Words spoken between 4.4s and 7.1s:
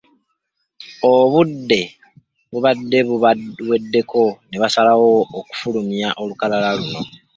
ne basalawo okufulumya olukalala luno.